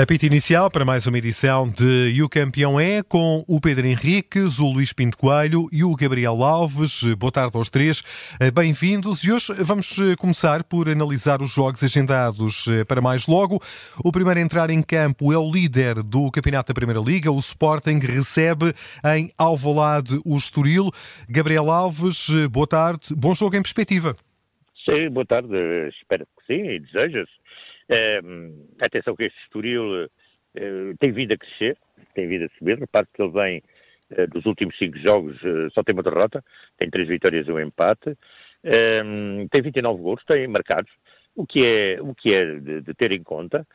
[0.00, 4.60] Apito inicial para mais uma edição de E o Campeão é com o Pedro Henriques,
[4.60, 7.02] o Luís Pinto Coelho e o Gabriel Alves.
[7.16, 8.00] Boa tarde aos três,
[8.54, 9.24] bem-vindos.
[9.24, 13.60] E hoje vamos começar por analisar os jogos agendados para mais logo.
[14.04, 17.40] O primeiro a entrar em campo é o líder do Campeonato da Primeira Liga, o
[17.40, 18.72] Sporting, recebe
[19.16, 20.92] em Alvalade o Estoril.
[21.28, 23.08] Gabriel Alves, boa tarde.
[23.16, 24.14] Bom jogo em perspectiva.
[24.84, 25.48] Sim, boa tarde.
[26.00, 27.28] Espero que sim e desejas.
[28.80, 31.76] Atenção que este Estoril uh, tem vindo a crescer,
[32.14, 32.78] tem vindo a subir.
[32.78, 33.62] Repare que ele vem
[34.12, 36.44] uh, dos últimos cinco jogos, eh, só tem uma derrota,
[36.76, 38.16] tem três vitórias e um empate.
[39.50, 40.90] tem 29 gols, tem marcados,
[41.34, 43.66] o que é, o que é de, de ter em conta.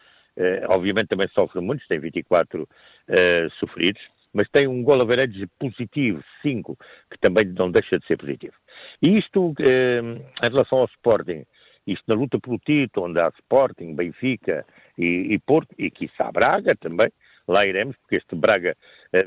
[0.68, 2.68] obviamente também sofre muitos, tem 24
[3.60, 4.02] sofridos,
[4.34, 6.78] mas tem um gol average positivo, 5,
[7.12, 8.56] que também não deixa de ser positivo.
[9.02, 11.46] E isto, em relação ao Sporting,
[11.86, 14.66] isto na luta pelo título, onde há Sporting, Benfica
[14.98, 17.10] e, e Porto, e quiçá Braga também,
[17.48, 18.76] lá iremos, porque este Braga,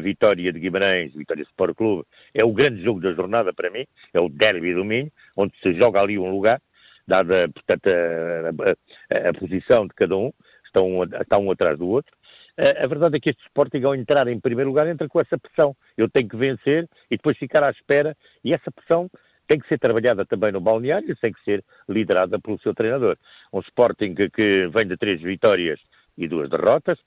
[0.00, 4.20] Vitória de Guimarães, Vitória Sport Clube, é o grande jogo da jornada para mim, é
[4.20, 6.60] o derby do Minho, onde se joga ali um lugar,
[7.06, 10.32] dada, portanto, a, a, a posição de cada um,
[10.64, 12.12] estão um, está um atrás do outro.
[12.58, 15.38] A, a verdade é que este Sporting, ao entrar em primeiro lugar, entra com essa
[15.38, 15.76] pressão.
[15.96, 19.10] Eu tenho que vencer e depois ficar à espera, e essa pressão
[19.46, 23.16] tem que ser trabalhada também no balneário e tem que ser liderada pelo seu treinador.
[23.52, 25.80] Um Sporting que, vem de três vitórias
[26.16, 26.98] e duas derrotas,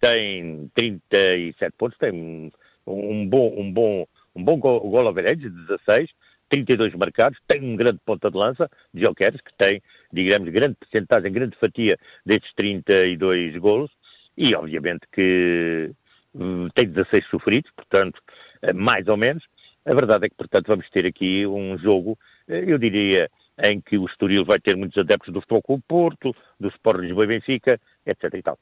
[0.00, 2.50] tem 37 pontos, tem
[2.86, 6.10] um, bom, um bom, um bom gol average de 16,
[6.50, 11.56] 32 marcados, tem um grande ponta de lança, Jokeres, que tem, digamos, grande percentagem, grande
[11.56, 13.90] fatia destes 32 golos,
[14.36, 15.90] e obviamente que
[16.34, 18.20] hum, tem 16 sofridos, portanto,
[18.62, 19.44] eh, mais ou menos,
[19.86, 22.18] a verdade é que, portanto, vamos ter aqui um jogo,
[22.48, 23.30] eh, eu diria,
[23.62, 27.24] em que o Estoril vai ter muitos adeptos do Futebol Clube Porto, do Sport Lisboa
[27.24, 28.58] e Benfica, etc e tal.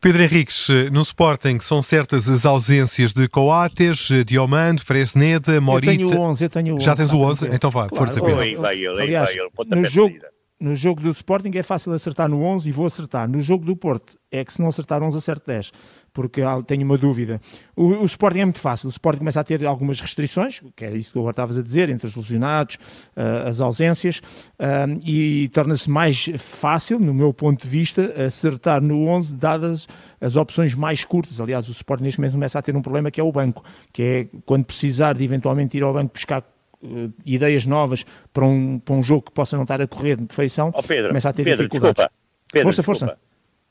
[0.00, 5.92] Pedro Henriques, eh, no Sporting são certas as ausências de Coates, eh, Diomando, Fresneda, Morita...
[5.92, 6.84] Eu tenho o 11, eu tenho o 11.
[6.84, 7.48] Já tens o 11?
[7.54, 8.04] Então vá, claro.
[8.04, 8.40] força, Pedro.
[8.40, 9.80] Aí vai ele, Aliás, vai ele.
[9.80, 10.14] No jogo,
[10.58, 13.28] no jogo do Sporting é fácil acertar no 11 e vou acertar.
[13.28, 15.70] No jogo do Porto é que se não acertar 11, acerto 10,
[16.14, 17.40] porque tenho uma dúvida.
[17.74, 18.88] O, o, Sporting é muito fácil.
[18.88, 21.90] O Sporting começa a ter algumas restrições, que era isso que agora estavas a dizer,
[21.90, 22.76] entre os lesionados,
[23.16, 24.18] uh, as ausências,
[24.58, 29.86] uh, e torna-se mais fácil, no meu ponto de vista, acertar no 11, dadas
[30.20, 31.38] as opções mais curtas.
[31.38, 33.62] Aliás, o Sporting neste momento começa a ter um problema que é o banco,
[33.92, 36.42] que é quando precisar de eventualmente ir ao banco buscar
[36.86, 40.34] uh, ideias novas para um, para um jogo que possa não estar a correr de
[40.34, 41.96] feição, oh, Pedro, começa a ter Pedro, dificuldades.
[41.96, 42.12] Desculpa,
[42.52, 43.06] Pedro, força, desculpa.
[43.06, 43.26] força.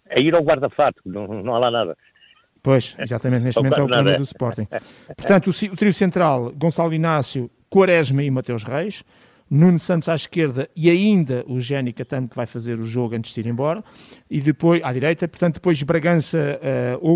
[0.08, 1.98] É ir ao guarda-fato, não, não há lá nada.
[2.62, 4.68] Pois, exatamente, neste momento é o problema do Sporting.
[5.16, 9.04] Portanto, o, o trio central, Gonçalo Inácio, Quaresma e Mateus Reis,
[9.50, 13.34] Nuno Santos à esquerda e ainda o Géni Catano que vai fazer o jogo antes
[13.34, 13.84] de ir embora,
[14.30, 16.60] e depois, à direita, portanto, depois Bragança
[17.00, 17.08] uh,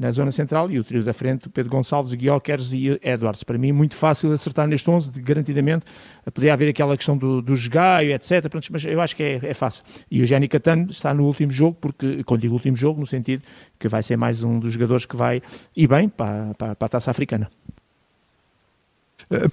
[0.00, 3.44] na zona central, e o trio da frente, Pedro Gonçalves, Guiocers e Edwards.
[3.44, 5.84] Para mim, muito fácil acertar neste 11, de, garantidamente.
[6.24, 8.46] Poderia haver aquela questão do, do etc.
[8.70, 9.84] Mas eu acho que é, é fácil.
[10.10, 13.42] E o Jenny Catano está no último jogo, porque, quando digo último jogo, no sentido
[13.78, 15.42] que vai ser mais um dos jogadores que vai,
[15.76, 17.50] e bem, para, para, para a taça africana.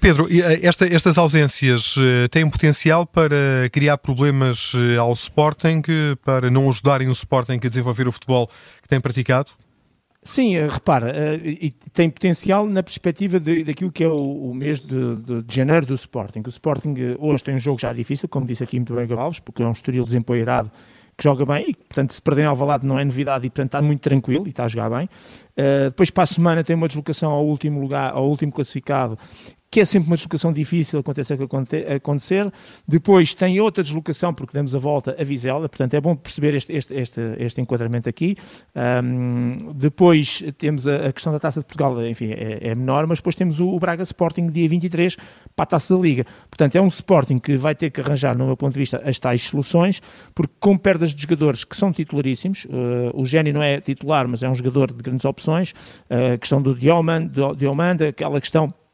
[0.00, 0.26] Pedro,
[0.62, 1.94] esta, estas ausências
[2.30, 5.82] têm potencial para criar problemas ao Sporting,
[6.24, 8.50] para não ajudarem o Sporting a desenvolver o futebol
[8.82, 9.50] que tem praticado?
[10.28, 14.54] Sim, eh, repara, uh, e tem potencial na perspectiva de, daquilo que é o, o
[14.54, 16.42] mês de, de, de, janeiro do Sporting.
[16.44, 19.40] O Sporting uh, hoje tem um jogo já difícil, como disse aqui muito bem Alves,
[19.40, 20.70] porque é um estoril desempoeirado
[21.16, 23.80] que joga bem e, portanto, se perderem ao Valado não é novidade e, portanto, está
[23.80, 25.06] muito tranquilo e está a jogar bem.
[25.56, 29.18] Uh, depois, para a semana, tem uma deslocação ao último lugar, ao último classificado
[29.70, 32.50] que é sempre uma deslocação difícil, aconteça o que acontecer.
[32.86, 36.72] Depois tem outra deslocação, porque damos a volta a Vizela, portanto é bom perceber este,
[36.72, 38.36] este, este, este enquadramento aqui.
[38.74, 43.18] Um, depois temos a, a, questão da Taça de Portugal, enfim, é, é, menor, mas
[43.18, 45.16] depois temos o, o, Braga Sporting, dia 23,
[45.54, 46.24] para a Taça da Liga.
[46.48, 49.18] Portanto, é um Sporting que vai ter que arranjar, no meu ponto de vista, as
[49.18, 50.00] tais soluções,
[50.34, 52.68] porque com perdas de jogadores que são titularíssimos, uh,
[53.14, 55.72] o Gênio não é titular, mas é um jogador de grandes opções,
[56.10, 58.87] uh, a questão do Dioman, do, Diomanda, aquela questão uh,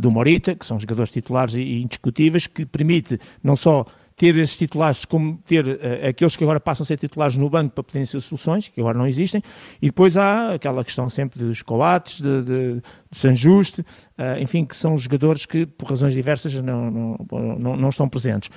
[0.00, 3.84] do Morita, que são jogadores titulares e, indiscutíveis, que permite não só
[4.16, 7.74] ter esses titulares, como ter uh, aqueles que agora passam a ser titulares no banco
[7.74, 9.42] para poderem ser soluções, que agora não existem,
[9.80, 14.74] e depois há aquela questão sempre dos coates, de, de, do Sanjuste, uh, enfim, que
[14.74, 17.26] são jogadores que, por razões diversas, não, não,
[17.58, 18.50] não, não estão presentes.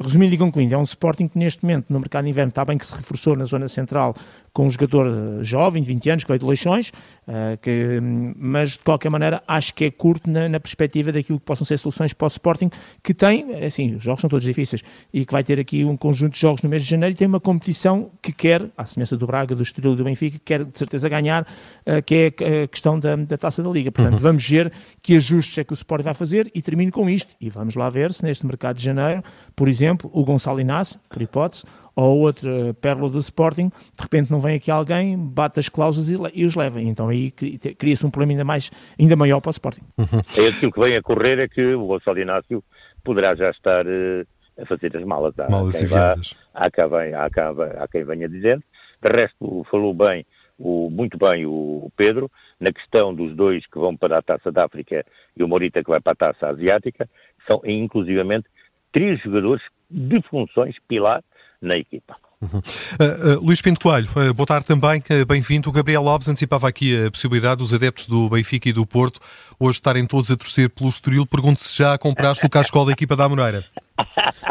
[0.00, 2.76] Resumindo e concluindo, é um Sporting que neste momento no mercado de inverno está bem
[2.76, 4.14] que se reforçou na zona central
[4.52, 6.90] com um jogador jovem, de 20 anos, que veio de Leixões,
[7.26, 7.98] uh, que,
[8.36, 11.78] mas de qualquer maneira acho que é curto na, na, perspectiva daquilo que possam ser
[11.78, 12.70] soluções para o Sporting,
[13.02, 14.82] que tem, assim, os jogos são todos difíceis,
[15.12, 17.26] e que vai ter aqui um conjunto de jogos no mês de janeiro e tem
[17.26, 20.64] uma competição que quer, à semelhança do Braga, do Estoril e do Benfica, que quer
[20.64, 21.42] de certeza ganhar,
[21.86, 23.90] uh, que é a questão da, da Taça da Liga.
[23.90, 24.20] Portanto, uhum.
[24.20, 24.70] vamos ver
[25.02, 27.88] que ajustes é que o Sporting vai fazer e termino com isto, e vamos lá
[27.88, 29.22] ver se neste mercado de janeiro,
[29.56, 34.40] por exemplo, o Gonçalo Inácio, por hipótese, ou outra pérola do Sporting, de repente não
[34.40, 36.80] vem aqui alguém, bate as cláusulas e, e os leva.
[36.80, 39.82] Então aí cria-se um problema ainda, mais, ainda maior para o Sporting.
[39.98, 40.20] Uhum.
[40.44, 42.64] É aquilo que vem a correr é que o Gonçalo Inácio
[43.04, 44.26] poderá já estar uh,
[44.58, 45.38] a fazer as malas.
[45.38, 46.14] Há, malas quem vá,
[46.54, 47.42] há, quem, há, quem,
[47.78, 48.62] há quem venha dizendo.
[49.02, 50.24] De resto, falou bem,
[50.58, 52.30] o, muito bem o Pedro,
[52.60, 55.04] na questão dos dois que vão para a Taça da África
[55.36, 57.08] e o Morita que vai para a Taça Asiática,
[57.46, 58.48] são inclusivamente
[58.92, 61.22] três jogadores de funções pilar
[61.62, 62.16] na equipa.
[62.42, 62.58] Uhum.
[62.58, 65.68] Uh, uh, Luís Pinto Coelho, uh, boa tarde também, bem-vindo.
[65.68, 69.20] O Gabriel Alves antecipava aqui a possibilidade dos adeptos do Benfica e do Porto
[69.60, 71.24] hoje estarem todos a torcer pelo Estoril.
[71.24, 73.64] Pergunto se já compraste o cascol da equipa da Moreira.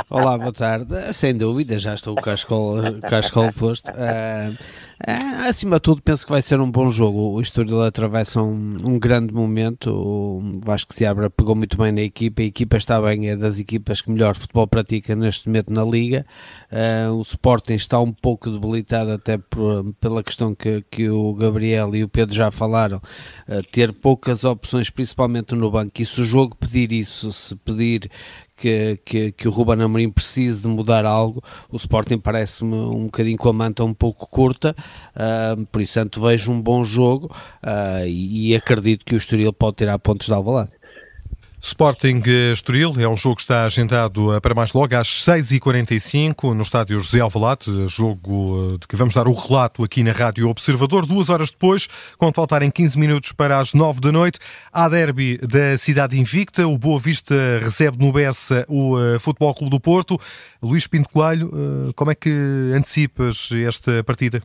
[0.10, 0.94] Olá, boa tarde.
[1.14, 3.90] Sem dúvida, já estou com o cascol, cascol posto.
[3.92, 7.34] Uh, uh, acima de tudo, penso que vai ser um bom jogo.
[7.34, 9.92] O Estoril atravessa um, um, grande momento.
[9.92, 12.42] O Vasco Seabra pegou muito bem na equipa.
[12.42, 16.26] A equipa está bem, é das equipas que melhor futebol pratica neste momento na Liga.
[16.72, 21.96] Uh, o Sporting está um pouco debilitado, até por, pela questão que, que o Gabriel
[21.96, 23.02] e o Pedro já falaram,
[23.72, 26.02] ter poucas opções, principalmente no banco.
[26.02, 28.10] E se o jogo pedir isso, se pedir
[28.62, 31.44] que, que, que o Ruben Amorim precise de mudar algo.
[31.72, 34.76] O Sporting parece-me um bocadinho com a manta um pouco curta,
[35.16, 37.26] uh, por isso tanto vejo um bom jogo
[37.64, 40.72] uh, e, e, acredito que o Estoril pode tirar pontos de Alvalade.
[41.64, 46.64] Sporting Estoril é um jogo que está agendado eh, para mais logo às 6h45 no
[46.64, 51.06] estádio José Alvalade, jogo eh, de que vamos dar o relato aqui na Rádio Observador.
[51.06, 51.88] Duas horas depois,
[52.18, 54.40] quando faltarem 15 minutos para as 9 da noite,
[54.74, 56.68] há derby da cidade invicta.
[56.68, 60.20] O Boa Vista recebe no Bessa o eh, Futebol Clube do Porto.
[60.64, 61.52] Luís Pinto Coelho,
[61.96, 62.32] como é que
[62.76, 64.42] antecipas esta partida?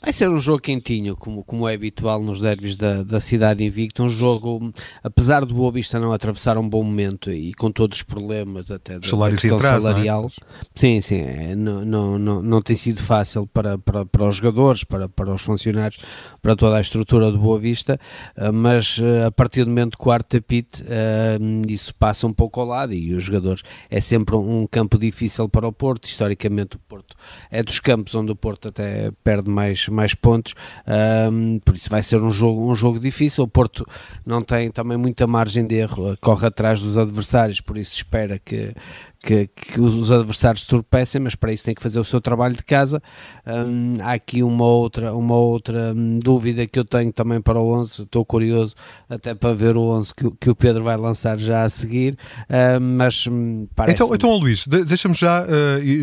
[0.00, 4.02] Vai ser um jogo quentinho, como, como é habitual nos derbys da, da cidade invicta.
[4.04, 4.72] Um jogo,
[5.02, 8.98] apesar do Boa Vista não atravessar um bom momento e com todos os problemas até
[9.00, 9.62] da, da questão é?
[9.62, 10.64] salarial, é?
[10.72, 14.84] sim, sim, é, não, não, não, não tem sido fácil para, para, para os jogadores,
[14.84, 15.98] para, para os funcionários,
[16.40, 17.98] para toda a estrutura do Boa Vista,
[18.36, 22.60] eh, mas eh, a partir do momento do quarto tapite, eh, isso passa um pouco
[22.60, 26.06] ao lado e os jogadores é sempre um campo difícil para o Porto.
[26.06, 27.16] Historicamente, o Porto
[27.50, 30.54] é dos campos onde o Porto até perde mais mais pontos,
[31.30, 33.44] um, por isso vai ser um jogo, um jogo difícil.
[33.44, 33.86] O Porto
[34.24, 38.72] não tem também muita margem de erro, corre atrás dos adversários, por isso espera que,
[39.20, 42.64] que, que, os adversários tropecem, mas para isso tem que fazer o seu trabalho de
[42.64, 43.02] casa.
[43.46, 47.72] Um, há aqui uma outra, uma outra hum, dúvida que eu tenho também para o
[47.72, 48.74] 11, estou curioso
[49.08, 52.80] até para ver o 11 que, que o Pedro vai lançar já a seguir, uh,
[52.80, 53.96] mas hum, parece...
[53.96, 55.46] Então, então Luís, deixa-me já, uh,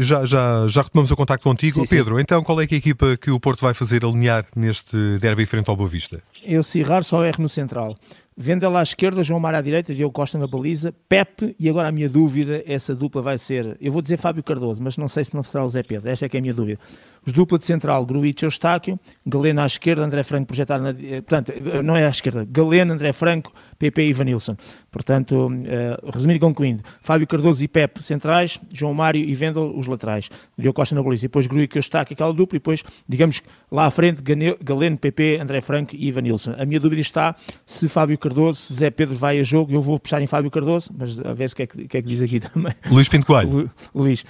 [0.01, 1.85] já, já, já retomamos o contacto contigo.
[1.85, 2.21] Sim, Pedro, sim.
[2.21, 5.69] então qual é, é a equipa que o Porto vai fazer alinhar neste derby frente
[5.69, 6.21] ao Boa Vista?
[6.43, 7.97] Eu, se errar, só erro no central.
[8.37, 11.91] Vendel à esquerda, João Mar à direita, Diogo Costa na baliza, Pepe, e agora a
[11.91, 15.33] minha dúvida, essa dupla vai ser, eu vou dizer Fábio Cardoso, mas não sei se
[15.33, 16.77] não será o Zé Pedro, esta é que é a minha dúvida.
[17.25, 20.89] Os dupla de central, Gruitch e Eustáquio, Galeno à esquerda, André Franco projetado na.
[20.89, 24.55] Eh, portanto, eh, não é à esquerda, Galeno, André Franco, PP e Ivanilson.
[24.91, 29.87] Portanto, uh, resumindo e concluindo, Fábio Cardoso e Pepe centrais, João Mário e Vendel os
[29.87, 33.41] laterais, Diogo Costa na baliza, e depois Gruitch e Eustáquio, aquela dupla, e depois, digamos,
[33.71, 34.21] lá à frente,
[34.63, 36.55] Galeno, PP, André Franco e Ivanilson.
[36.57, 39.99] A minha dúvida está se Fábio Cardoso, se Zé Pedro vai a jogo, eu vou
[39.99, 42.21] puxar em Fábio Cardoso, mas a ver o que, é que, que, é que diz
[42.21, 42.73] aqui também.
[42.89, 43.49] Luís Pinto Coelho.
[43.49, 44.23] Lu, Luís.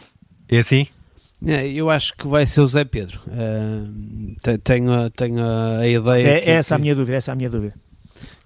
[0.49, 0.87] É assim?
[1.45, 3.19] É, eu acho que vai ser o Zé Pedro.
[3.27, 6.27] Uh, tenho, tenho a ideia.
[6.27, 7.73] É, que, essa é a minha dúvida, essa a minha dúvida.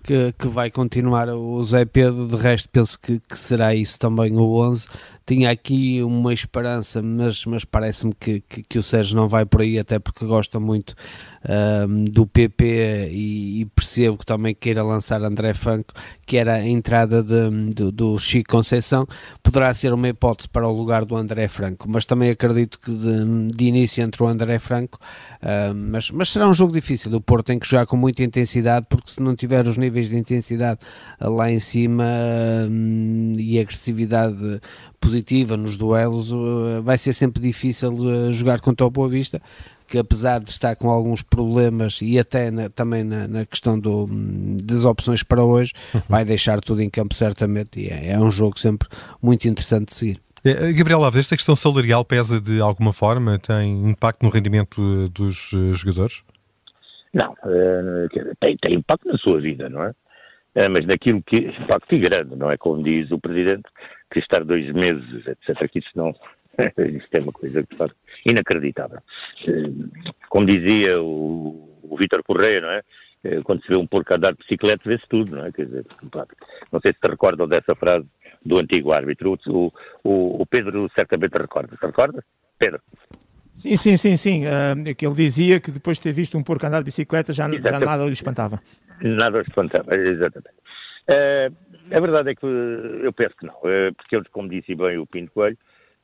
[0.03, 4.35] Que, que vai continuar o Zé Pedro, de resto penso que, que será isso também
[4.35, 4.87] o 11
[5.29, 9.61] tinha aqui uma esperança, mas, mas parece-me que, que, que, o Sérgio não vai por
[9.61, 10.95] aí, até porque gosta muito
[11.87, 15.93] um, do PP e, e, percebo que também queira lançar André Franco,
[16.25, 19.05] que era a entrada de, de, do Chico Conceição,
[19.43, 23.51] poderá ser uma hipótese para o lugar do André Franco, mas também acredito que de,
[23.55, 24.97] de início entre o André Franco,
[25.43, 27.13] um, mas, mas será um jogo difícil.
[27.13, 30.17] O Porto tem que jogar com muita intensidade, porque se não tiver os níveis de
[30.17, 30.79] intensidade
[31.21, 32.05] lá em cima
[32.67, 34.59] um, e agressividade
[34.99, 35.18] positiva
[35.57, 39.41] nos duelos, eh, vai ser sempre difícil eh, jogar contra o Boa Vista,
[39.87, 44.07] que apesar de estar com alguns problemas e até na, também na, na, questão do,
[44.63, 46.01] das opções para hoje, uhum.
[46.07, 48.87] vai deixar tudo em campo certamente e é, é um jogo sempre
[49.21, 50.21] muito interessante de seguir.
[50.45, 53.39] Eh, Gabriel Alves, esta questão salarial pesa de alguma forma?
[53.39, 56.23] Tem impacto no rendimento dos jogadores?
[57.13, 57.33] Não,
[58.39, 59.93] tem, tem impacto na sua vida, não é?
[60.69, 62.57] Mas naquilo que impacto é grande, não é?
[62.57, 63.63] Como diz o Presidente,
[64.11, 66.13] que estar dois meses, etc., que isso não,
[66.77, 67.91] Isto é uma coisa que faz
[68.25, 68.99] inacreditável.
[70.29, 72.81] Como dizia o, o Vítor Correia, não é?
[73.23, 75.51] Eh, quando se vê um porco andar de bicicleta, vê-se tudo, não é?
[75.51, 75.85] Quer dizer,
[76.71, 78.05] não sei se te recordam dessa frase
[78.45, 79.37] do antigo árbitro.
[79.47, 79.73] O,
[80.03, 81.75] o, o Pedro certamente recorda.
[81.75, 82.23] Te recorda?
[82.57, 82.81] Pedro?
[83.53, 84.43] Sim, sim, sim, sim.
[84.45, 87.49] Uh, que ele dizia que depois de ter visto um porco andar de bicicleta já,
[87.49, 88.61] já nada lhe espantava.
[89.01, 90.55] Nada lhe espantava, exatamente.
[91.09, 91.53] Uh,
[91.91, 95.05] a verdade é que eu penso que não, uh, porque eles, como disse bem o
[95.05, 95.57] Pinto Coelho,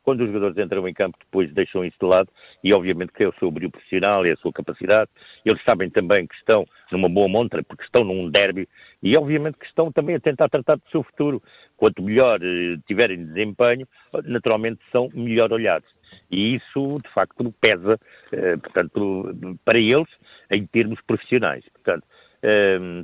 [0.05, 2.29] quando os jogadores entram em campo, depois deixam isso de lado
[2.63, 5.09] e, obviamente, que é o seu brilho profissional e a sua capacidade.
[5.43, 8.69] Eles sabem também que estão numa boa montra, porque estão num derby
[9.01, 11.41] e, obviamente, que estão também a tentar tratar do seu futuro.
[11.75, 13.87] Quanto melhor eh, tiverem desempenho,
[14.25, 15.89] naturalmente são melhor olhados.
[16.29, 17.99] E isso, de facto, pesa,
[18.31, 20.07] eh, portanto, para eles,
[20.51, 21.65] em termos profissionais.
[21.73, 22.14] Portanto, eh,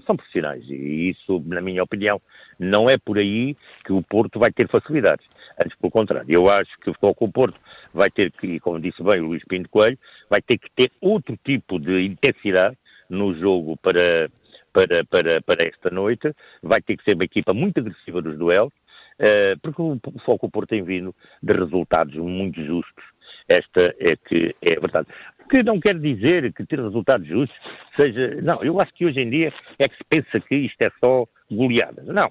[0.05, 2.21] são profissionais e isso, na minha opinião,
[2.59, 5.25] não é por aí que o Porto vai ter facilidades.
[5.59, 7.59] Antes, pelo contrário, eu acho que o Futebol com o Porto
[7.93, 9.97] vai ter que, como disse bem o Luís Pinto Coelho,
[10.29, 12.77] vai ter que ter outro tipo de intensidade
[13.09, 14.27] no jogo para,
[14.71, 16.33] para, para, para esta noite,
[16.63, 18.73] vai ter que ser uma equipa muito agressiva nos duelos,
[19.19, 23.03] uh, porque o, o Foco Porto tem vindo de resultados muito justos.
[23.47, 25.07] Esta é que é a verdade.
[25.51, 27.59] O que não quer dizer que ter resultados justos
[27.97, 28.39] seja.
[28.41, 31.27] Não, eu acho que hoje em dia é que se pensa que isto é só
[31.51, 32.05] goleadas.
[32.05, 32.27] Não.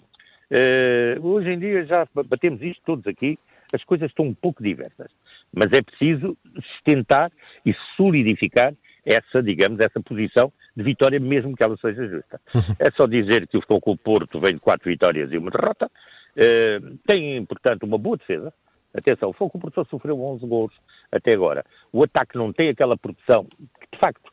[0.51, 3.39] Uh, hoje em dia já batemos isto todos aqui,
[3.75, 5.11] as coisas estão um pouco diversas,
[5.55, 7.31] mas é preciso sustentar
[7.67, 8.73] e solidificar
[9.05, 12.41] essa, digamos, essa posição de vitória, mesmo que ela seja justa.
[12.55, 12.75] Uhum.
[12.79, 16.99] É só dizer que o Futebol Porto vem de quatro vitórias e uma derrota, uh,
[17.07, 18.51] tem, portanto, uma boa defesa.
[18.95, 20.73] Atenção, o Futebol Porto só sofreu 11 gols
[21.13, 21.65] até agora.
[21.93, 24.31] O ataque não tem aquela produção que, de facto,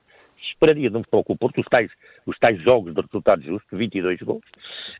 [0.52, 1.92] esperaria de um Futebol Clube Porto, os tais,
[2.26, 4.44] os tais jogos de resultado justo, 22 gols,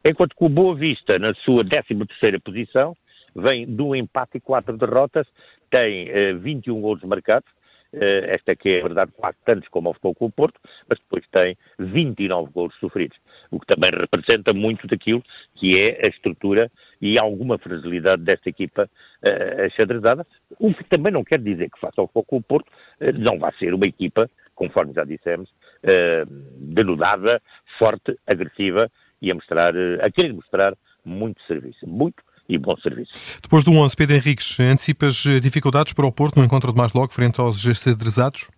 [0.04, 2.96] enquanto que o Boa Vista, na sua 13ª posição,
[3.36, 5.28] vem de um empate e quatro derrotas,
[5.70, 7.50] tem eh, 21 gols marcados,
[7.94, 11.24] eh, esta que é, a verdade, quase tantos como o Futebol Clube Porto, mas depois
[11.32, 13.18] tem 29 gols sofridos,
[13.52, 15.24] o que também representa muito daquilo
[15.56, 18.90] que é a estrutura e alguma fragilidade desta equipa
[19.24, 20.26] uh, achadrezada,
[20.60, 23.54] o que também não quer dizer que faça ao Futebol Clube Porto uh, não vai
[23.60, 26.26] ser uma equipa conforme já dissemos, uh,
[26.58, 27.42] denudada,
[27.78, 30.74] forte, agressiva e a mostrar, uh, a querer mostrar
[31.06, 33.12] muito serviço, muito e bom serviço.
[33.42, 36.94] Depois do 11, Pedro Henriques, antecipas eh, dificuldades para o Porto no encontro de mais
[36.94, 38.50] logo frente aos gestadrezados?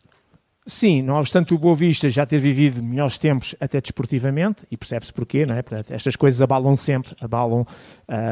[0.70, 5.12] Sim, não obstante o Boa Vista já ter vivido melhores tempos até desportivamente, e percebe-se
[5.12, 5.64] porquê, não é?
[5.90, 7.66] Estas coisas abalam sempre, abalam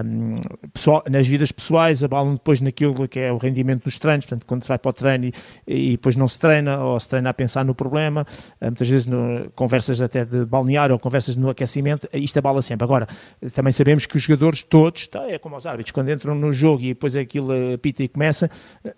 [0.06, 0.40] um,
[0.72, 4.62] pessoal, nas vidas pessoais, abalam depois naquilo que é o rendimento dos treinos, portanto, quando
[4.62, 5.34] se vai para o treino e,
[5.66, 8.24] e depois não se treina, ou se treina a pensar no problema,
[8.62, 12.86] hum, muitas vezes no, conversas até de balneário ou conversas no aquecimento, isto abala sempre.
[12.86, 13.08] Agora,
[13.56, 16.84] também sabemos que os jogadores todos, tá, é como os árbitros, quando entram no jogo
[16.84, 17.52] e depois aquilo
[17.82, 18.48] pita e começa,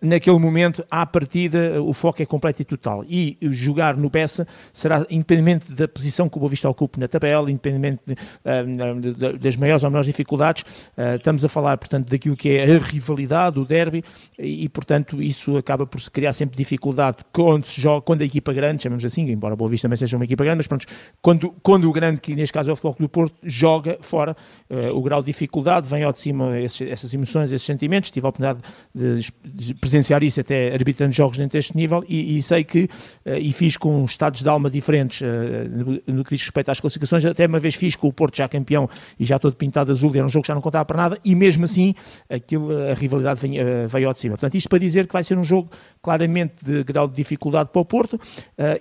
[0.02, 3.06] naquele momento, à partida, o foco é completo e total.
[3.08, 7.50] E jogar no Bessa será independente da posição que o Boa Vista ocupe na tabela,
[7.50, 10.64] independente de, uh, das maiores ou menores dificuldades.
[10.98, 14.04] Uh, estamos a falar, portanto, daquilo que é a rivalidade, o derby,
[14.38, 18.26] e, e, portanto, isso acaba por se criar sempre dificuldade quando se joga, quando a
[18.26, 20.86] equipa grande, chamamos assim, embora o Boa Vista também seja uma equipa grande, mas pronto,
[21.22, 24.36] quando, quando o grande, que neste caso é o Floco do Porto, joga fora,
[24.70, 28.12] uh, o grau de dificuldade vem ao de cima esses, essas emoções, esses sentimentos.
[28.12, 28.60] Tive a oportunidade
[28.94, 32.90] de, de presenciar isso até arbitrando jogos dentro deste nível e, e sei que eh,
[33.26, 35.68] e fiz com estados de alma diferentes eh,
[36.08, 37.26] no que diz respeito às classificações.
[37.26, 40.26] Até uma vez fiz com o Porto já campeão e já todo pintado azul, era
[40.26, 41.94] um jogo que já não contava para nada, e mesmo assim
[42.30, 44.36] aquilo, a rivalidade veio, eh, veio ao de cima.
[44.36, 45.70] Portanto, isto para dizer que vai ser um jogo
[46.02, 48.20] claramente de grau de dificuldade para o Porto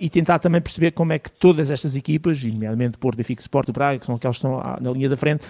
[0.00, 3.72] e tentar também perceber como é que todas estas equipas, nomeadamente Porto, Benfica, Sport e
[3.72, 5.44] Braga, que são aquelas que estão na linha da frente,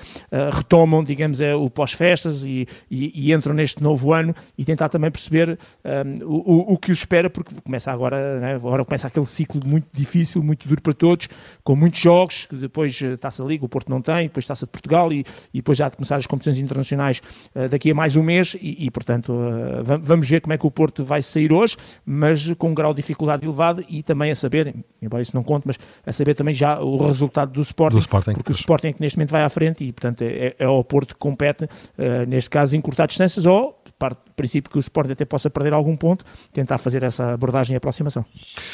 [0.52, 5.58] retomam, digamos, o pós-festas e, e, e, entram neste novo ano e tentar também perceber
[5.84, 9.86] um, o, o que os espera, porque começa agora, né, agora começa aquele ciclo muito
[9.92, 11.28] difícil, muito duro para todos,
[11.64, 14.70] com muitos jogos, que depois está-se a Liga, o Porto não tem, depois está-se de
[14.70, 17.22] Portugal e, e, depois já de começar as competições internacionais
[17.54, 20.66] uh, daqui a mais um mês e, e portanto, uh, vamos ver como é que
[20.66, 24.34] o Porto vai sair hoje, mas com um grau de dificuldade elevado e também a
[24.34, 28.00] saber, embora isso não conte, mas a saber também já o resultado do Sporting, do
[28.00, 30.64] Sporting porque o Sporting é que neste momento vai à frente e, portanto, é, é
[30.64, 34.80] ao Porto que compete, uh, neste caso, encurtar distâncias ou parte do princípio que o
[34.80, 38.24] Sporting até possa perder algum ponto, tentar fazer essa abordagem e aproximação.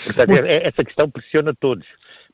[0.04, 0.44] Portanto, Muito...
[0.44, 1.86] É, essa questão pressiona todos,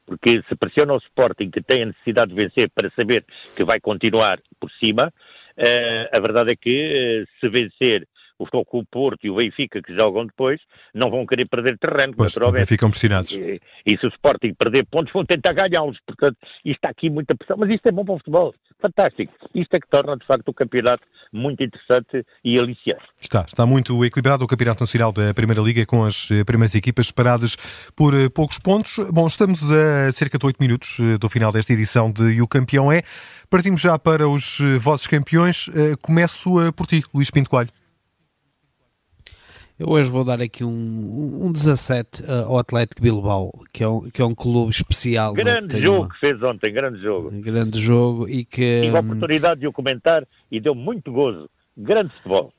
[0.05, 3.25] porque se pressiona o Sporting que tem a necessidade de vencer para saber
[3.57, 5.13] que vai continuar por cima,
[5.57, 8.07] uh, a verdade é que uh, se vencer
[8.41, 10.61] o Futebol Porto e o Benfica que jogam depois
[10.95, 12.67] não vão querer perder terreno, pois, naturalmente.
[12.67, 13.33] Ficam pressionados.
[13.33, 17.35] E, e, se o Sporting perder pontos vão tentar ganhá-los, portanto isto está aqui muita
[17.35, 19.33] pressão, mas isto é bom para o futebol, fantástico.
[19.55, 23.03] Isto é que torna de facto o campeonato muito interessante e aliciante.
[23.21, 27.09] Está, está muito equilibrado o Campeonato Nacional da Primeira Liga com as eh, primeiras equipas
[27.09, 27.57] separadas
[27.95, 28.99] por eh, poucos pontos.
[29.13, 32.49] Bom, estamos a cerca de 8 minutos eh, do final desta edição de E o
[32.49, 33.03] Campeão é.
[33.49, 35.69] Partimos já para os vossos campeões.
[36.01, 37.80] Começo por ti, Luís Pinto Coelho.
[39.81, 44.11] Eu hoje vou dar aqui um, um 17 uh, ao Atlético Bilbao, que é um,
[44.11, 45.33] que é um clube especial.
[45.33, 45.37] É?
[45.37, 46.09] Grande jogo uma...
[46.11, 47.31] que fez ontem, grande jogo.
[47.31, 48.83] Grande jogo e que...
[48.83, 51.49] Tive a oportunidade de o comentar e deu muito gozo.
[51.75, 52.53] Grande futebol.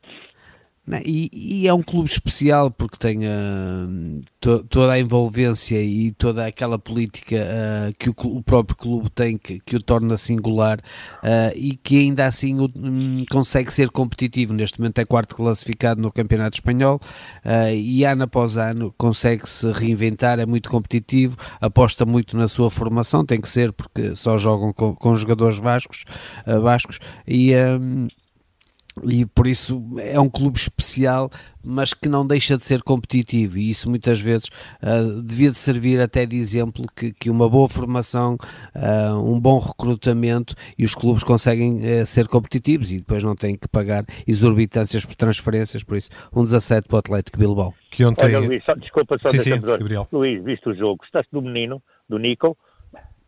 [1.05, 6.47] E, e, é um clube especial porque tem uh, to, toda a envolvência e toda
[6.47, 11.55] aquela política uh, que o, o, próprio clube tem que, que o torna singular uh,
[11.55, 14.53] e que ainda assim um, consegue ser competitivo.
[14.53, 16.99] Neste momento é quarto classificado no Campeonato Espanhol
[17.73, 23.23] e ano após ano consegue se reinventar, é muito competitivo, aposta muito na sua formação,
[23.23, 26.05] tem que ser porque só jogam com, com jogadores vascos,
[26.61, 27.53] vascos e
[29.03, 31.29] e por isso é um clube especial,
[31.63, 34.49] mas que não deixa de ser competitivo, e isso muitas vezes
[34.81, 38.37] uh, devia de servir até de exemplo que, que uma boa formação,
[38.75, 43.55] uh, um bom recrutamento e os clubes conseguem uh, ser competitivos e depois não têm
[43.55, 47.73] que pagar exorbitâncias por transferências, por isso um 17 para o Atlético Bilbao.
[47.89, 48.25] Que ontem...
[48.25, 50.07] Olha Luís, só, desculpa só sim, sim, Gabriel.
[50.11, 52.57] Luís, viste o jogo, gostaste do menino, do Nico?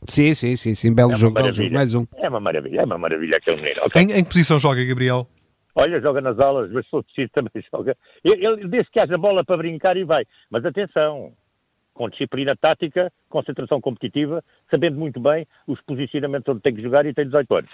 [0.08, 2.06] Sim, sim, sim, sim, belo, é jogo, belo jogo, mais um.
[2.18, 3.82] É uma maravilha, é uma maravilha aquele menino.
[3.86, 4.02] Okay.
[4.02, 5.28] Em, em que posição joga Gabriel?
[5.76, 7.98] Olha, joga nas aulas, mas se for também joga.
[8.24, 10.26] Ele, ele diz que haja bola para brincar e vai.
[10.50, 11.34] Mas atenção,
[11.94, 17.14] com disciplina tática, concentração competitiva, sabendo muito bem os posicionamentos onde tem que jogar e
[17.14, 17.72] tem 18 anos.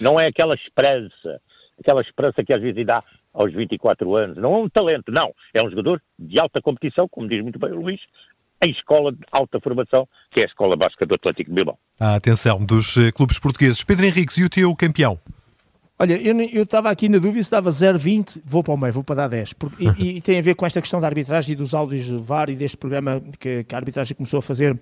[0.00, 1.40] Não é aquela esperança,
[1.78, 4.36] aquela esperança que às vezes dá aos 24 anos.
[4.36, 5.32] Não é um talento, não.
[5.52, 8.00] É um jogador de alta competição, como diz muito bem o Luís,
[8.62, 11.78] em escola de alta formação, que é a Escola Básica do Atlético de Bilbao.
[12.00, 13.84] A atenção dos eh, clubes portugueses.
[13.84, 15.18] Pedro Henriques, e o teu campeão?
[15.98, 19.14] Olha, eu estava aqui na dúvida se dava 0,20, vou para o meio, vou para
[19.14, 19.54] dar 10.
[19.54, 22.22] Porque, e, e, tem a ver com esta questão da arbitragem e dos áudios do
[22.22, 24.78] VAR e deste programa que, que a arbitragem começou a fazer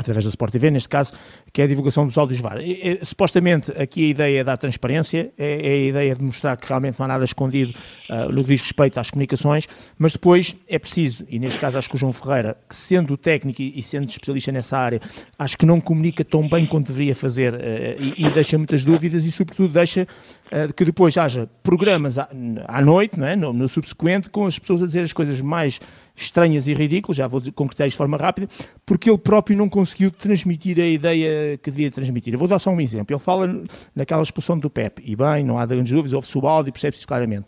[0.00, 1.12] através da Sport TV, neste caso,
[1.52, 2.58] que é a divulgação dos áudios VAR.
[2.60, 6.56] E, e, supostamente, aqui a ideia é dar transparência, é, é, a ideia de mostrar
[6.56, 7.72] que realmente não há nada escondido
[8.08, 11.88] uh, no que diz respeito às comunicações, mas depois é preciso, e neste caso acho
[11.88, 15.00] que o João Ferreira, que sendo técnico e, e sendo especialista nessa área,
[15.38, 17.58] acho que não comunica tão bem quanto deveria fazer uh,
[17.98, 20.06] e, e, deixa muitas dúvidas e, sobretudo, deixa
[20.46, 22.28] uh, que depois haja programas à,
[22.66, 23.36] à noite, não é?
[23.36, 25.80] no, no subsequente, com as pessoas a dizer as coisas mais
[26.20, 28.48] estranhas e ridículas, já vou concretizar isto de forma rápida,
[28.84, 32.34] porque ele próprio não conseguiu transmitir a ideia que devia transmitir.
[32.34, 33.14] Eu vou dar só um exemplo.
[33.14, 36.68] Ele fala naquela expulsão do Pep, e bem, não há grandes dúvidas, houve-se o balde
[36.68, 37.46] e percebe-se claramente.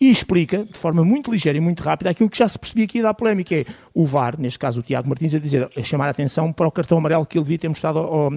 [0.00, 3.00] E explica, de forma muito ligeira e muito rápida, aquilo que já se percebia aqui
[3.00, 6.10] da polémica, é o VAR, neste caso o Tiago Martins, a dizer, a chamar a
[6.10, 8.30] atenção para o cartão amarelo que ele devia ter mostrado ao,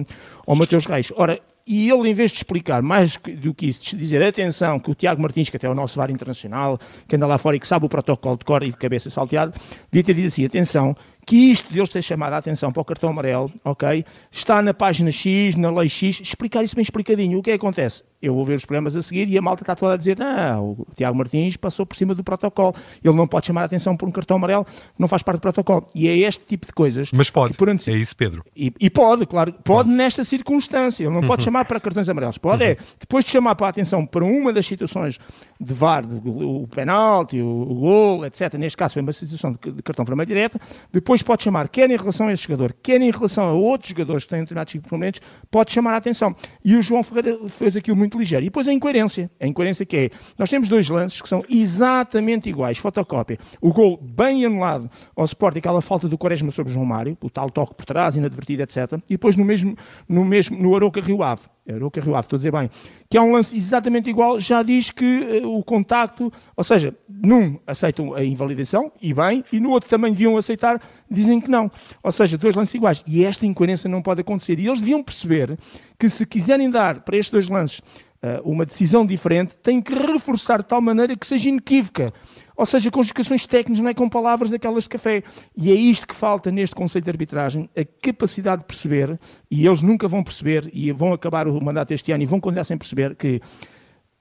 [0.46, 1.12] ao Mateus Reis.
[1.16, 4.90] Ora, e ele, em vez de explicar mais do que isso, de dizer atenção, que
[4.90, 7.60] o Tiago Martins, que até é o nosso VAR internacional, que anda lá fora e
[7.60, 9.52] que sabe o protocolo de cor e de cabeça salteada,
[9.90, 10.94] devia ter dito assim: atenção,
[11.26, 14.04] que isto de eles ter chamado a atenção para o cartão amarelo, ok?
[14.30, 17.40] Está na página X, na lei X, explicar isso bem explicadinho.
[17.40, 18.04] O que é que acontece?
[18.20, 20.70] Eu vou ver os programas a seguir e a malta está toda a dizer: não,
[20.70, 22.74] o Tiago Martins passou por cima do protocolo.
[23.04, 24.66] Ele não pode chamar a atenção por um cartão amarelo,
[24.98, 25.86] não faz parte do protocolo.
[25.94, 27.10] E é este tipo de coisas.
[27.12, 27.54] Mas pode.
[27.54, 28.44] Que, é isso, Pedro.
[28.56, 31.04] E, e pode, claro, pode, nesta circunstância.
[31.04, 31.26] Ele não uhum.
[31.26, 32.38] pode chamar para cartões amarelos.
[32.38, 32.70] Pode uhum.
[32.70, 35.18] é, depois de chamar para a atenção para uma das situações
[35.60, 38.54] de VAR, de, o penalti, o, o gol, etc.
[38.54, 40.58] Neste caso foi uma situação de, de cartão vermelho direta.
[40.92, 44.24] Depois pode chamar, quer em relação a esse jogador, quer em relação a outros jogadores
[44.24, 46.34] que têm determinados problemas, pode chamar a atenção.
[46.64, 48.44] E o João Ferreira fez aquilo muito ligeiro.
[48.44, 49.30] E depois a incoerência.
[49.40, 53.38] A incoerência que é, nós temos dois lances que são exatamente iguais, fotocópia.
[53.60, 57.50] O gol bem anulado ao Sport, aquela falta do Quaresma sobre João Mário, o tal
[57.50, 58.76] toque por trás, inadvertido, etc.
[59.08, 59.76] E depois no mesmo,
[60.08, 62.70] no mesmo, no Aroca Rio Ave o Rio Ave, estou a dizer bem,
[63.08, 67.58] que é um lance exatamente igual, já diz que uh, o contacto, ou seja, num
[67.66, 71.70] aceitam a invalidação, e bem, e no outro também deviam aceitar, dizem que não.
[72.02, 73.02] Ou seja, dois lances iguais.
[73.06, 74.58] E esta incoerência não pode acontecer.
[74.58, 75.58] E eles deviam perceber
[75.98, 77.80] que se quiserem dar para estes dois lances
[78.22, 82.12] uh, uma decisão diferente, têm que reforçar de tal maneira que seja inequívoca.
[82.56, 85.22] Ou seja, com explicações técnicas, não é com palavras daquelas de café.
[85.54, 89.18] E é isto que falta neste conceito de arbitragem, a capacidade de perceber,
[89.50, 92.64] e eles nunca vão perceber, e vão acabar o mandato este ano e vão continuar
[92.64, 93.40] sem perceber, que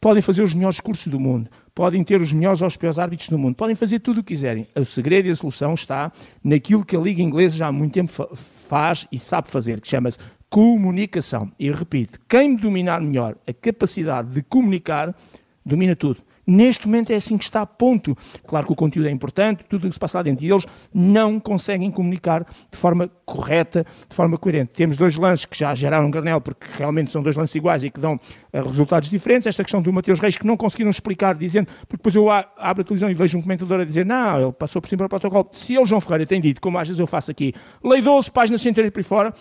[0.02, 3.30] podem fazer os melhores cursos do mundo, podem ter os melhores ou os piores árbitros
[3.30, 4.68] do mundo, podem fazer tudo o que quiserem.
[4.76, 6.12] O segredo e a solução está
[6.44, 10.18] naquilo que a Liga Inglesa já há muito tempo faz e sabe fazer, que chama-se
[10.50, 11.52] comunicação.
[11.58, 15.16] E repito, quem dominar melhor a capacidade de comunicar,
[15.66, 18.16] domina tudo Neste momento é assim que está, ponto.
[18.46, 20.66] Claro que o conteúdo é importante, tudo o que se passa lá dentro, e eles
[20.94, 24.74] não conseguem comunicar de forma correta, de forma coerente.
[24.76, 27.90] Temos dois lances que já geraram um granel, porque realmente são dois lances iguais e
[27.90, 29.48] que dão uh, resultados diferentes.
[29.48, 32.84] Esta questão do Mateus Reis, que não conseguiram explicar, dizendo, porque depois eu abro a
[32.84, 35.50] televisão e vejo um comentador a dizer, não, ele passou por cima do protocolo.
[35.52, 37.54] Se ele, João Ferreira, tem dito, como às vezes eu faço aqui,
[37.84, 39.34] lei 12, página 103 por fora,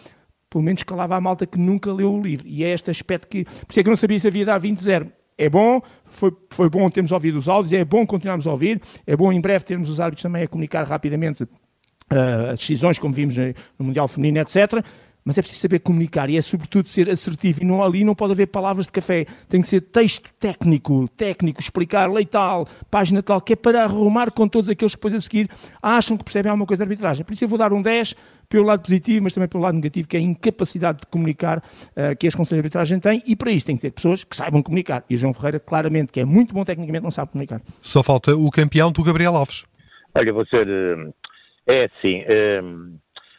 [0.49, 2.47] pelo menos calava a malta que nunca leu o livro.
[2.47, 4.61] E é este aspecto que, por isso é que eu não sabia se havia dar
[4.61, 5.11] 20-0.
[5.37, 9.17] É bom, foi, foi bom termos ouvido os áudios, é bom continuarmos a ouvir, é
[9.17, 13.37] bom em breve termos os árbitros também a comunicar rapidamente uh, as decisões, como vimos
[13.79, 14.85] no Mundial Feminino, etc
[15.25, 18.33] mas é preciso saber comunicar e é sobretudo ser assertivo e não, ali não pode
[18.33, 23.41] haver palavras de café, tem que ser texto técnico, técnico, explicar lei tal, página tal,
[23.41, 25.49] que é para arrumar com todos aqueles que depois a seguir
[25.83, 27.25] acham que percebem alguma coisa de arbitragem.
[27.25, 28.15] Por isso eu vou dar um 10
[28.51, 32.15] pelo lado positivo, mas também pelo lado negativo, que é a incapacidade de comunicar uh,
[32.19, 34.63] que as conselhos de arbitragem têm, e para isso tem que ter pessoas que saibam
[34.63, 35.03] comunicar.
[35.09, 37.63] E o João Ferreira, claramente, que é muito bom tecnicamente, não sabe comunicar.
[37.81, 39.65] Só falta o campeão do Gabriel Alves.
[40.15, 40.69] Olha, vou ser.
[40.69, 41.13] Eh,
[41.67, 42.23] é assim.
[42.27, 42.61] É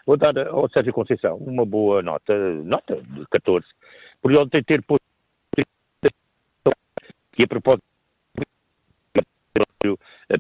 [0.06, 3.66] Vou dar ao Sérgio Conceição uma boa nota, nota de 14,
[4.22, 5.04] por ontem ter posto
[7.32, 7.84] que a propósito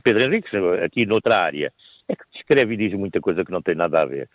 [0.04, 0.50] Pedro Henrique,
[0.84, 1.72] aqui noutra área,
[2.08, 4.30] é que descreve e diz muita coisa que não tem nada a ver.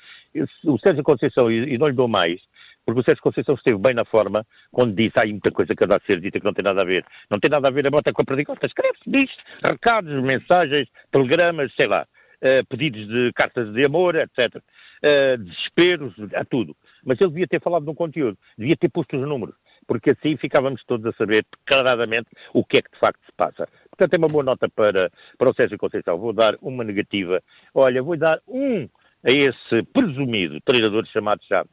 [0.64, 2.40] O Sérgio Conceição, e não lhe dou mais,
[2.85, 5.97] porque o Sérgio Conceição esteve bem na forma quando disse há muita coisa que anda
[5.97, 7.05] a ser dita que não tem nada a ver.
[7.29, 8.66] Não tem nada a ver a bota com a perdigota.
[8.66, 9.31] Escreve-se, diz
[9.62, 12.07] recados, mensagens, telegramas, sei lá,
[12.43, 14.61] uh, pedidos de cartas de amor, etc
[15.38, 16.76] desesperos, a tudo.
[17.04, 19.54] Mas ele devia ter falado no conteúdo, devia ter posto os números,
[19.86, 23.68] porque assim ficávamos todos a saber claramente o que é que de facto se passa.
[23.90, 26.18] Portanto, é uma boa nota para, para o Sérgio Conceição.
[26.18, 27.42] Vou dar uma negativa.
[27.74, 28.88] Olha, vou dar um
[29.24, 31.68] a esse presumido treinador chamado Chave.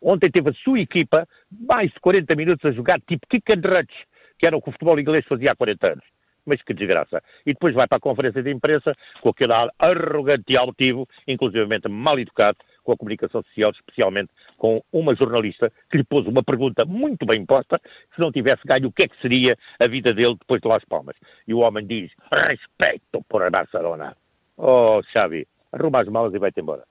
[0.00, 4.04] Ontem teve a sua equipa mais de 40 minutos a jogar tipo kick and rush,
[4.38, 6.15] que era o que o futebol inglês fazia há 40 anos
[6.46, 7.22] mas que desgraça.
[7.44, 11.88] E depois vai para a conferência de imprensa com aquele ar arrogante e altivo, inclusivamente
[11.88, 16.84] mal educado, com a comunicação social, especialmente com uma jornalista que lhe pôs uma pergunta
[16.84, 17.80] muito bem posta,
[18.14, 20.84] se não tivesse ganho, o que é que seria a vida dele depois de Las
[20.84, 21.16] Palmas?
[21.46, 24.16] E o homem diz, respeito por a Barcelona.
[24.56, 26.84] Oh, Xavi, arruma as malas e vai-te embora.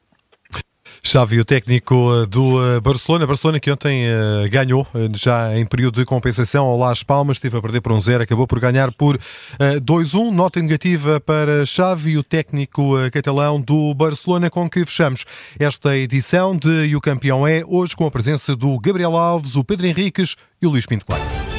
[1.06, 6.00] Xavi, o técnico eh, do eh, Barcelona, Barcelona que ontem uh, ganhou, já em período
[6.00, 9.16] de compensação ao Las Palmas, esteve a perder por um zero, acabou por ganhar por
[9.16, 10.32] uh, 2-1.
[10.32, 15.26] Nota negativa para Xavi, o técnico catalão do Barcelona, com que fechamos
[15.60, 19.64] esta edição de E o Campeão é, hoje com a presença do Gabriel Alves, o
[19.64, 21.55] Pedro Henriques e o Luís Pinto Coelho.